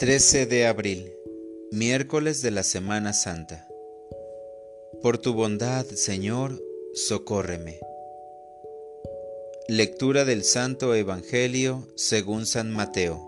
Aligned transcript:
13 0.00 0.46
de 0.46 0.64
abril, 0.64 1.12
miércoles 1.72 2.40
de 2.40 2.50
la 2.50 2.62
Semana 2.62 3.12
Santa. 3.12 3.68
Por 5.02 5.18
tu 5.18 5.34
bondad, 5.34 5.84
Señor, 5.84 6.58
socórreme. 6.94 7.78
Lectura 9.68 10.24
del 10.24 10.42
Santo 10.42 10.94
Evangelio 10.94 11.86
según 11.96 12.46
San 12.46 12.70
Mateo. 12.70 13.20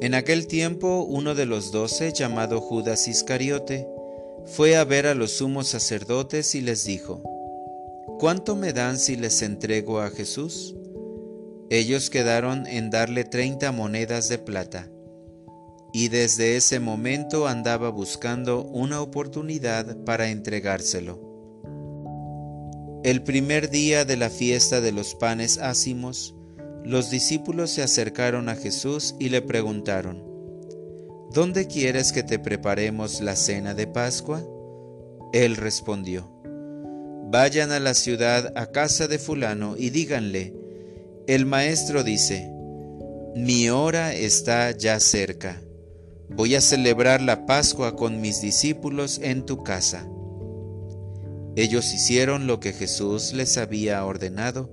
En 0.00 0.14
aquel 0.14 0.46
tiempo 0.46 1.04
uno 1.06 1.34
de 1.34 1.44
los 1.44 1.70
doce, 1.70 2.14
llamado 2.14 2.62
Judas 2.62 3.06
Iscariote, 3.06 3.86
fue 4.46 4.76
a 4.76 4.84
ver 4.84 5.06
a 5.06 5.14
los 5.14 5.32
sumos 5.32 5.68
sacerdotes 5.68 6.54
y 6.54 6.62
les 6.62 6.86
dijo, 6.86 7.20
¿Cuánto 8.18 8.56
me 8.56 8.72
dan 8.72 8.98
si 8.98 9.16
les 9.16 9.42
entrego 9.42 10.00
a 10.00 10.08
Jesús? 10.08 10.74
Ellos 11.74 12.08
quedaron 12.08 12.68
en 12.68 12.88
darle 12.88 13.24
treinta 13.24 13.72
monedas 13.72 14.28
de 14.28 14.38
plata, 14.38 14.88
y 15.92 16.06
desde 16.06 16.56
ese 16.56 16.78
momento 16.78 17.48
andaba 17.48 17.88
buscando 17.88 18.62
una 18.62 19.00
oportunidad 19.00 19.96
para 20.04 20.28
entregárselo. 20.28 21.18
El 23.02 23.24
primer 23.24 23.70
día 23.70 24.04
de 24.04 24.16
la 24.16 24.30
fiesta 24.30 24.80
de 24.80 24.92
los 24.92 25.16
panes 25.16 25.58
ácimos, 25.58 26.36
los 26.84 27.10
discípulos 27.10 27.72
se 27.72 27.82
acercaron 27.82 28.48
a 28.48 28.54
Jesús 28.54 29.16
y 29.18 29.30
le 29.30 29.42
preguntaron, 29.42 30.22
¿Dónde 31.32 31.66
quieres 31.66 32.12
que 32.12 32.22
te 32.22 32.38
preparemos 32.38 33.20
la 33.20 33.34
cena 33.34 33.74
de 33.74 33.88
Pascua? 33.88 34.46
Él 35.32 35.56
respondió, 35.56 36.30
Vayan 37.32 37.72
a 37.72 37.80
la 37.80 37.94
ciudad 37.94 38.52
a 38.54 38.66
casa 38.66 39.08
de 39.08 39.18
fulano 39.18 39.74
y 39.76 39.90
díganle, 39.90 40.62
el 41.26 41.46
maestro 41.46 42.02
dice, 42.02 42.50
mi 43.34 43.70
hora 43.70 44.12
está 44.12 44.70
ya 44.72 45.00
cerca. 45.00 45.60
Voy 46.28 46.54
a 46.54 46.60
celebrar 46.60 47.22
la 47.22 47.46
Pascua 47.46 47.96
con 47.96 48.20
mis 48.20 48.42
discípulos 48.42 49.18
en 49.22 49.46
tu 49.46 49.62
casa. 49.62 50.06
Ellos 51.56 51.94
hicieron 51.94 52.46
lo 52.46 52.60
que 52.60 52.72
Jesús 52.72 53.32
les 53.32 53.56
había 53.56 54.04
ordenado 54.04 54.70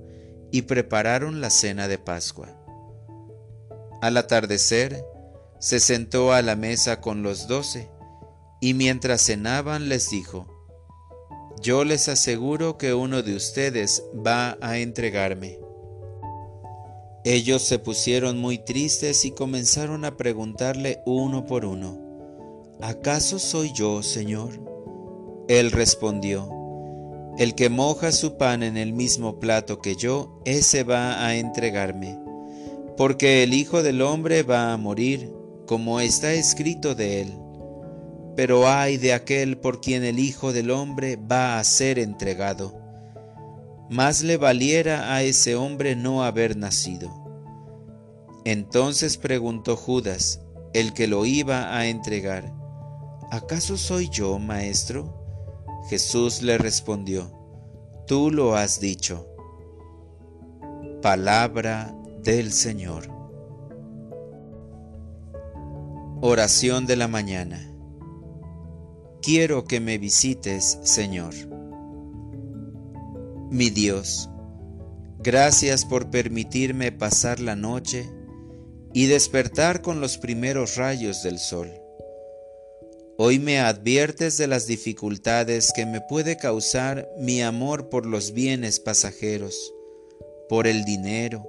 y 0.50 0.62
prepararon 0.62 1.40
la 1.40 1.48
cena 1.48 1.88
de 1.88 1.98
Pascua. 1.98 2.54
Al 4.02 4.16
atardecer, 4.16 5.02
se 5.58 5.80
sentó 5.80 6.32
a 6.32 6.42
la 6.42 6.56
mesa 6.56 7.00
con 7.00 7.22
los 7.22 7.46
doce, 7.46 7.88
y 8.60 8.74
mientras 8.74 9.24
cenaban 9.24 9.88
les 9.88 10.10
dijo, 10.10 10.46
Yo 11.62 11.84
les 11.84 12.08
aseguro 12.08 12.76
que 12.76 12.94
uno 12.94 13.22
de 13.22 13.36
ustedes 13.36 14.02
va 14.14 14.58
a 14.60 14.78
entregarme. 14.78 15.61
Ellos 17.24 17.62
se 17.62 17.78
pusieron 17.78 18.40
muy 18.40 18.58
tristes 18.58 19.24
y 19.24 19.30
comenzaron 19.30 20.04
a 20.04 20.16
preguntarle 20.16 21.02
uno 21.06 21.46
por 21.46 21.64
uno, 21.64 21.96
¿acaso 22.80 23.38
soy 23.38 23.70
yo, 23.72 24.02
Señor? 24.02 24.50
Él 25.46 25.70
respondió, 25.70 26.50
El 27.38 27.54
que 27.54 27.68
moja 27.68 28.10
su 28.10 28.36
pan 28.38 28.64
en 28.64 28.76
el 28.76 28.92
mismo 28.92 29.38
plato 29.38 29.78
que 29.78 29.94
yo, 29.94 30.40
ese 30.44 30.82
va 30.82 31.24
a 31.24 31.36
entregarme, 31.36 32.18
porque 32.96 33.44
el 33.44 33.54
Hijo 33.54 33.84
del 33.84 34.02
Hombre 34.02 34.42
va 34.42 34.72
a 34.72 34.76
morir, 34.76 35.32
como 35.68 36.00
está 36.00 36.32
escrito 36.32 36.96
de 36.96 37.20
él. 37.20 37.32
Pero 38.34 38.66
ay 38.66 38.96
de 38.96 39.12
aquel 39.12 39.58
por 39.58 39.80
quien 39.80 40.02
el 40.02 40.18
Hijo 40.18 40.52
del 40.52 40.72
Hombre 40.72 41.16
va 41.16 41.60
a 41.60 41.64
ser 41.64 42.00
entregado 42.00 42.81
más 43.90 44.22
le 44.22 44.36
valiera 44.36 45.14
a 45.14 45.22
ese 45.22 45.56
hombre 45.56 45.96
no 45.96 46.22
haber 46.24 46.56
nacido. 46.56 47.10
Entonces 48.44 49.16
preguntó 49.16 49.76
Judas, 49.76 50.40
el 50.74 50.92
que 50.92 51.06
lo 51.06 51.26
iba 51.26 51.76
a 51.76 51.86
entregar, 51.86 52.52
¿acaso 53.30 53.76
soy 53.76 54.08
yo, 54.08 54.38
maestro? 54.38 55.22
Jesús 55.88 56.42
le 56.42 56.58
respondió, 56.58 57.32
tú 58.06 58.30
lo 58.30 58.56
has 58.56 58.80
dicho. 58.80 59.28
Palabra 61.02 61.94
del 62.22 62.52
Señor. 62.52 63.08
Oración 66.20 66.86
de 66.86 66.96
la 66.96 67.08
mañana. 67.08 67.68
Quiero 69.20 69.64
que 69.64 69.80
me 69.80 69.98
visites, 69.98 70.78
Señor. 70.82 71.34
Mi 73.52 73.68
Dios, 73.68 74.30
gracias 75.18 75.84
por 75.84 76.10
permitirme 76.10 76.90
pasar 76.90 77.38
la 77.38 77.54
noche 77.54 78.08
y 78.94 79.04
despertar 79.04 79.82
con 79.82 80.00
los 80.00 80.16
primeros 80.16 80.76
rayos 80.76 81.22
del 81.22 81.38
sol. 81.38 81.70
Hoy 83.18 83.38
me 83.38 83.60
adviertes 83.60 84.38
de 84.38 84.46
las 84.46 84.66
dificultades 84.66 85.74
que 85.76 85.84
me 85.84 86.00
puede 86.00 86.38
causar 86.38 87.06
mi 87.18 87.42
amor 87.42 87.90
por 87.90 88.06
los 88.06 88.32
bienes 88.32 88.80
pasajeros, 88.80 89.74
por 90.48 90.66
el 90.66 90.86
dinero 90.86 91.46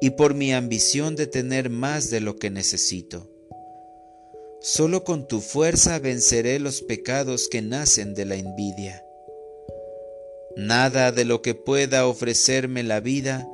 y 0.00 0.10
por 0.10 0.34
mi 0.34 0.52
ambición 0.52 1.16
de 1.16 1.26
tener 1.26 1.68
más 1.68 2.10
de 2.10 2.20
lo 2.20 2.36
que 2.36 2.50
necesito. 2.50 3.28
Solo 4.60 5.02
con 5.02 5.26
tu 5.26 5.40
fuerza 5.40 5.98
venceré 5.98 6.60
los 6.60 6.80
pecados 6.80 7.48
que 7.48 7.60
nacen 7.60 8.14
de 8.14 8.24
la 8.24 8.36
envidia. 8.36 9.04
Nada 10.56 11.12
de 11.12 11.24
lo 11.24 11.42
que 11.42 11.54
pueda 11.54 12.06
ofrecerme 12.06 12.82
la 12.82 13.00
vida 13.00 13.48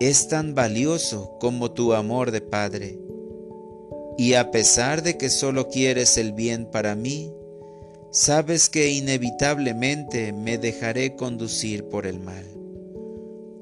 es 0.00 0.28
tan 0.28 0.54
valioso 0.54 1.36
como 1.38 1.70
tu 1.70 1.92
amor 1.94 2.32
de 2.32 2.40
Padre. 2.40 2.98
Y 4.18 4.34
a 4.34 4.50
pesar 4.50 5.02
de 5.02 5.16
que 5.16 5.30
solo 5.30 5.68
quieres 5.68 6.18
el 6.18 6.32
bien 6.32 6.66
para 6.66 6.96
mí, 6.96 7.32
sabes 8.10 8.68
que 8.68 8.90
inevitablemente 8.90 10.32
me 10.32 10.58
dejaré 10.58 11.14
conducir 11.14 11.84
por 11.84 12.06
el 12.06 12.18
mal. 12.18 12.44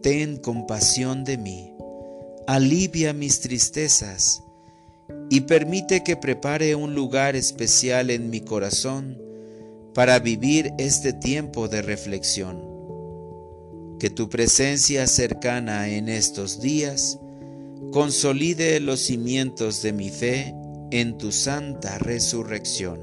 Ten 0.01 0.39
compasión 0.39 1.25
de 1.25 1.37
mí, 1.37 1.75
alivia 2.47 3.13
mis 3.13 3.41
tristezas 3.41 4.43
y 5.29 5.43
permite 5.43 6.03
que 6.03 6.17
prepare 6.17 6.75
un 6.75 6.95
lugar 6.95 7.37
especial 7.37 8.09
en 8.09 8.31
mi 8.31 8.41
corazón 8.41 9.21
para 9.93 10.19
vivir 10.21 10.73
este 10.79 11.13
tiempo 11.13 11.69
de 11.69 11.83
reflexión 11.83 12.68
que 13.99 14.11
tu 14.11 14.29
presencia 14.29 15.07
cercana 15.07 15.89
en 15.89 16.09
estos 16.09 16.61
días 16.61 17.19
consolide 17.93 18.81
los 18.81 19.01
cimientos 19.01 19.83
de 19.83 19.93
mi 19.93 20.11
fe 20.11 20.55
en 20.91 21.19
tu 21.19 21.33
santa 21.33 21.99
resurrección. 21.99 23.01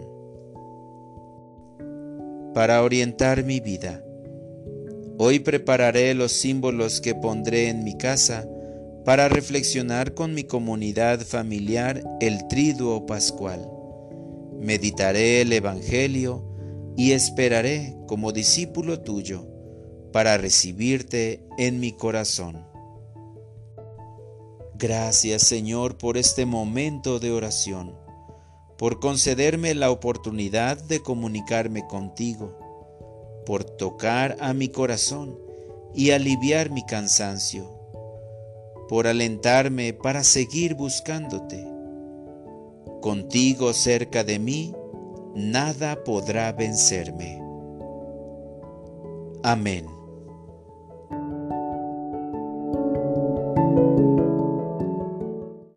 Para 2.53 2.81
orientar 2.83 3.43
mi 3.43 3.59
vida, 3.59 4.01
hoy 5.17 5.39
prepararé 5.39 6.13
los 6.13 6.31
símbolos 6.31 7.01
que 7.01 7.13
pondré 7.13 7.67
en 7.67 7.83
mi 7.83 7.97
casa 7.97 8.47
para 9.03 9.27
reflexionar 9.27 10.13
con 10.13 10.33
mi 10.33 10.45
comunidad 10.45 11.19
familiar 11.19 12.01
el 12.21 12.47
triduo 12.47 13.05
pascual. 13.05 13.69
Meditaré 14.59 15.41
el 15.41 15.51
Evangelio 15.51 16.43
y 16.95 17.11
esperaré 17.11 17.97
como 18.07 18.31
discípulo 18.31 19.01
tuyo 19.01 19.54
para 20.15 20.37
recibirte 20.37 21.45
en 21.57 21.81
mi 21.81 21.91
corazón. 21.91 22.65
Gracias 24.75 25.41
Señor 25.41 25.97
por 25.97 26.15
este 26.15 26.45
momento 26.45 27.19
de 27.19 27.31
oración, 27.33 27.97
por 28.77 29.01
concederme 29.01 29.75
la 29.75 29.91
oportunidad 29.91 30.81
de 30.81 31.01
comunicarme 31.01 31.85
contigo, 31.85 32.57
por 33.45 33.65
tocar 33.65 34.37
a 34.39 34.53
mi 34.53 34.69
corazón 34.69 35.37
y 35.93 36.11
aliviar 36.11 36.69
mi 36.69 36.85
cansancio, 36.85 37.69
por 38.87 39.07
alentarme 39.07 39.91
para 39.91 40.23
seguir 40.23 40.75
buscándote. 40.75 41.67
Contigo 43.01 43.73
cerca 43.73 44.23
de 44.23 44.39
mí, 44.39 44.73
nada 45.35 46.01
podrá 46.05 46.53
vencerme. 46.53 47.41
Amén. 49.43 49.94